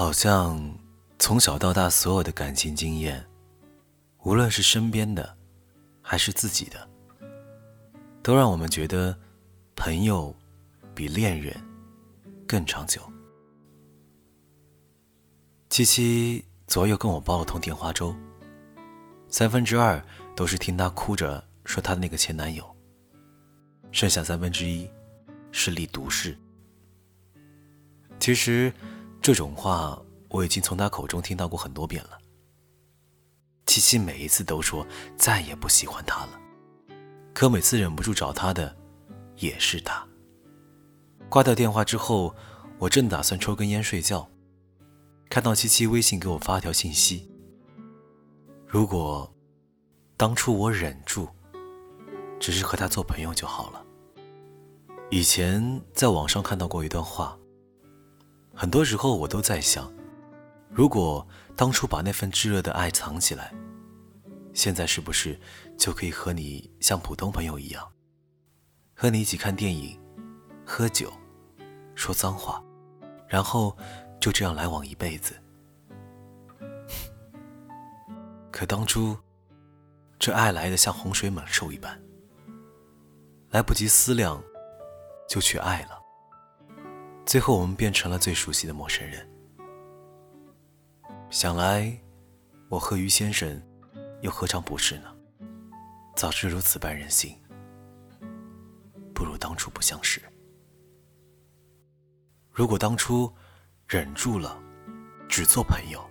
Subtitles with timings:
[0.00, 0.58] 好像
[1.18, 3.22] 从小到大所有的感情经验，
[4.22, 5.36] 无论是身边的，
[6.00, 6.88] 还是自己的，
[8.22, 9.14] 都让我们觉得
[9.76, 10.34] 朋友
[10.94, 11.54] 比恋人
[12.48, 13.02] 更长久。
[15.68, 18.16] 七七左右跟我煲了通电话粥，
[19.28, 20.02] 三分之二
[20.34, 22.64] 都是听她哭着说她的那个前男友，
[23.92, 24.90] 剩下三分之一
[25.52, 26.34] 是立毒誓。
[28.18, 28.72] 其实。
[29.30, 29.96] 这种话
[30.28, 32.18] 我已经从他口中听到过很多遍了。
[33.64, 34.84] 七七每一次都说
[35.16, 36.40] 再也不喜欢他了，
[37.32, 38.76] 可每次忍不住找他的
[39.36, 40.04] 也是他。
[41.28, 42.34] 挂掉电话之后，
[42.76, 44.28] 我正打算抽根烟睡觉，
[45.28, 47.30] 看到七七微信给我发条信息
[48.66, 49.32] ：“如果
[50.16, 51.28] 当初我忍住，
[52.40, 53.80] 只是和他做朋友就好了。”
[55.08, 57.36] 以前在网上看到过一段话。
[58.60, 59.90] 很多时候，我都在想，
[60.68, 63.54] 如果当初把那份炙热的爱藏起来，
[64.52, 65.40] 现在是不是
[65.78, 67.90] 就可以和你像普通朋友一样，
[68.94, 69.98] 和你一起看电影、
[70.66, 71.10] 喝酒、
[71.94, 72.62] 说脏话，
[73.26, 73.74] 然后
[74.20, 75.34] 就这样来往一辈子？
[78.52, 79.16] 可当初，
[80.18, 81.98] 这爱来的像洪水猛兽一般，
[83.52, 84.38] 来不及思量，
[85.26, 85.98] 就去爱了。
[87.30, 89.24] 最后，我们变成了最熟悉的陌生人。
[91.30, 91.96] 想来，
[92.68, 93.62] 我和于先生
[94.20, 95.14] 又何尝不是呢？
[96.16, 97.38] 早知如此般任性，
[99.14, 100.20] 不如当初不相识。
[102.50, 103.32] 如果当初
[103.86, 104.60] 忍住了，
[105.28, 106.04] 只做朋友，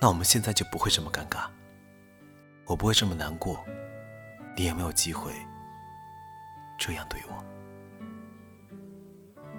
[0.00, 1.50] 那我们现在就不会这么尴尬，
[2.66, 3.66] 我不会这么难过，
[4.56, 5.32] 你也没有机会
[6.78, 7.55] 这样对我。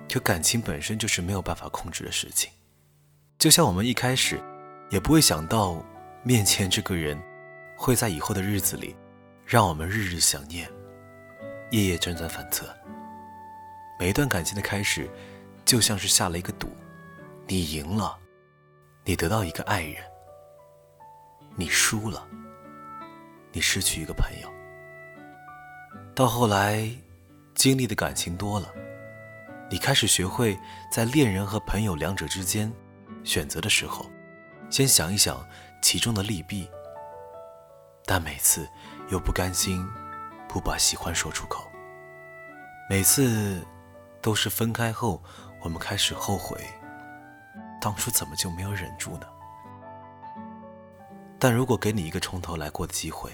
[0.09, 2.51] 可感情本身就是没有办法控制的事情，
[3.37, 4.41] 就像我们一开始
[4.89, 5.83] 也不会想到
[6.23, 7.21] 面前这个人
[7.77, 8.95] 会在以后的日子里
[9.45, 10.69] 让我们日日想念，
[11.71, 12.65] 夜夜辗转反侧。
[13.99, 15.09] 每一段感情的开始
[15.65, 16.69] 就像是下了一个赌，
[17.45, 18.17] 你赢了，
[19.03, 20.01] 你得到一个爱人；
[21.55, 22.27] 你输了，
[23.51, 24.49] 你失去一个朋友。
[26.15, 26.89] 到后来，
[27.55, 28.73] 经历的感情多了。
[29.69, 30.57] 你开始学会
[30.89, 32.71] 在恋人和朋友两者之间
[33.25, 34.09] 选择的时候，
[34.69, 35.45] 先想一想
[35.81, 36.69] 其中的利弊，
[38.05, 38.65] 但每次
[39.09, 39.85] 又不甘心
[40.47, 41.69] 不把喜欢说出口。
[42.89, 43.61] 每次
[44.21, 45.21] 都是分开后，
[45.61, 46.57] 我们开始后悔，
[47.81, 49.27] 当初怎么就没有忍住呢？
[51.37, 53.29] 但如果给你一个从头来过的机会，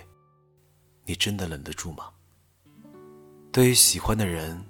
[1.06, 2.10] 你真的忍得住吗？
[3.52, 4.66] 对于喜欢的人。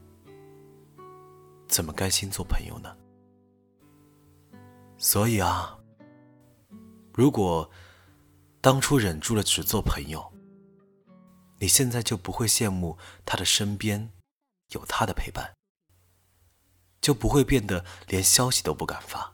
[1.73, 2.95] 怎么甘心做朋友呢？
[4.95, 5.75] 所以啊，
[7.15, 7.67] 如果
[8.61, 10.31] 当初忍住了只做朋友，
[11.57, 12.95] 你现在就不会羡慕
[13.25, 14.13] 他的身边
[14.69, 15.51] 有他的陪伴，
[17.01, 19.33] 就不会变得连消息都不敢发，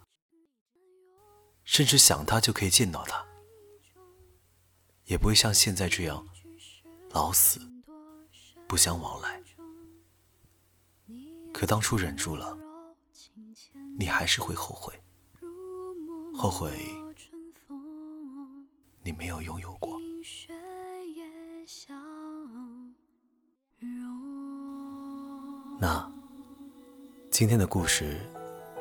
[1.66, 3.22] 甚至想他就可以见到他，
[5.04, 6.26] 也不会像现在这样
[7.10, 7.60] 老死
[8.66, 9.44] 不相往来。
[11.60, 12.58] 可当初忍住了，
[13.98, 14.94] 你还是会后悔，
[16.34, 16.72] 后悔
[19.04, 20.00] 你没有拥有过。
[25.82, 26.10] 那
[27.30, 28.18] 今天的故事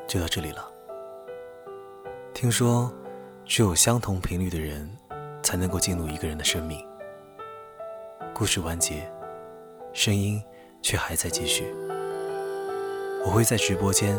[0.07, 0.71] 就到这里了。
[2.33, 2.89] 听说
[3.43, 4.89] 只有相同频率的人
[5.43, 6.81] 才能够进入一个人的生命。
[8.33, 9.11] 故事完结，
[9.91, 10.41] 声音
[10.81, 11.75] 却还在继续。
[13.25, 14.17] 我会在直播间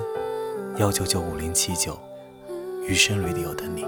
[0.76, 1.98] 幺九九五零七九
[2.86, 3.84] 余生旅里有等你，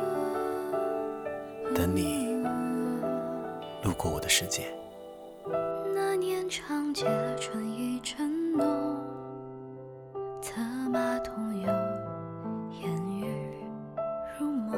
[1.74, 2.42] 等你
[3.82, 4.74] 路过我的世界。
[5.94, 7.06] 那年长街
[7.38, 8.96] 春意正浓，
[10.40, 11.66] 策马同游，
[12.80, 13.26] 烟雨
[14.38, 14.72] 如梦。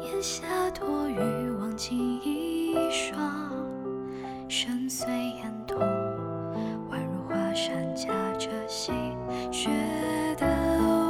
[0.00, 3.43] 檐下多雨，忘记一双，
[9.64, 9.70] 雪
[10.36, 10.46] 的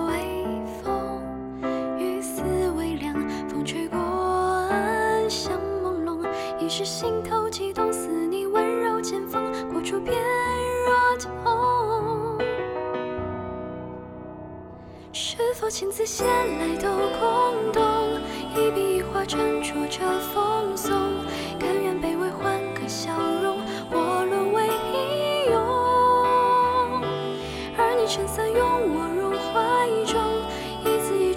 [0.06, 0.14] 微
[0.80, 1.20] 风，
[1.98, 2.40] 雨丝
[2.76, 3.12] 微凉，
[3.48, 6.24] 风吹过，暗香朦胧，
[6.60, 9.42] 一时心头悸动，似你温柔剑锋，
[9.72, 10.16] 过处变
[10.86, 12.38] 若痛。
[15.12, 18.20] 是否情字写来都空洞，
[18.54, 19.98] 一笔一画斟酌着
[20.32, 20.53] 风。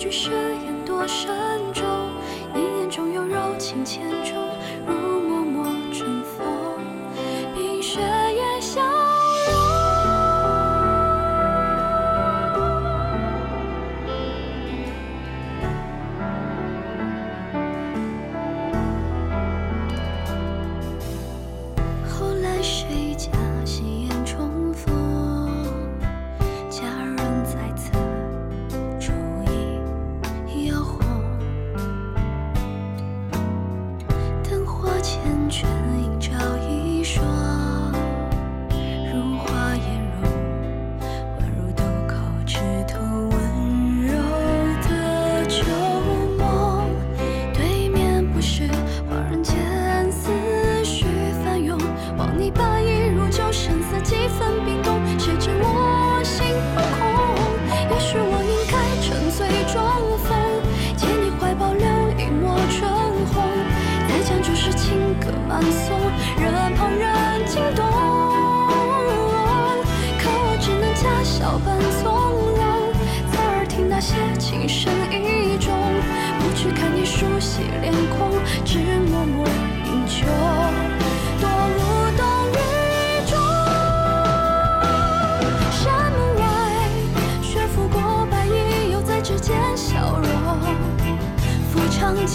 [0.10, 0.32] 誓
[0.64, 1.67] 言多深？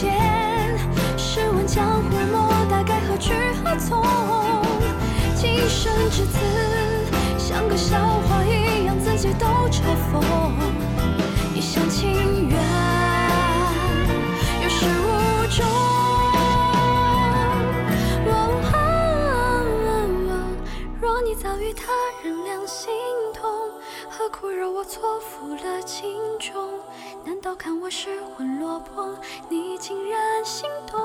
[0.03, 0.79] 长剑，
[1.17, 3.33] 试问江湖莫大概何去
[3.63, 4.03] 何从？
[5.37, 6.39] 今生至此，
[7.39, 10.21] 像个笑话一样，自己都嘲讽。
[11.55, 12.59] 一厢情愿，
[14.63, 15.65] 有始无终。
[21.01, 21.93] 若你早与他
[22.25, 22.93] 人两心
[23.35, 23.71] 同，
[24.09, 26.81] 何苦惹我错付了情衷？
[27.25, 29.15] 难道看我失魂落魄，
[29.49, 31.01] 你竟然心动？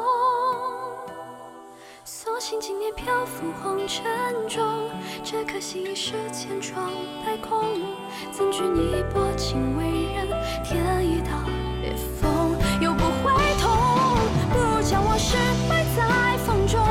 [2.04, 4.04] 所幸今年漂浮红尘
[4.50, 4.90] 中，
[5.24, 6.92] 只可惜一世千疮
[7.24, 7.80] 百孔。
[8.32, 10.28] 怎惧你薄情为人，
[10.64, 11.38] 添一道
[11.82, 13.32] 裂缝，又不会
[13.62, 13.78] 痛。
[14.52, 15.38] 不如将往事
[15.70, 16.82] 埋在风中，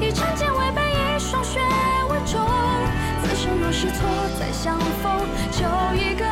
[0.00, 0.82] 以长剑为背，
[1.14, 1.60] 以霜雪
[2.10, 2.40] 为重。
[3.22, 4.04] 此生若是错
[4.38, 5.20] 再相逢，
[5.52, 5.62] 就
[5.94, 6.24] 一个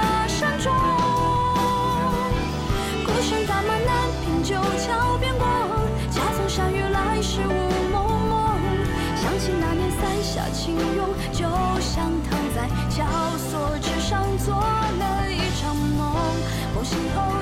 [16.83, 17.42] 在绞索